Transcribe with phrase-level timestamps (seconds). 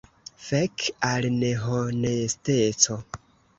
[0.45, 3.01] Fek al nehonesteco!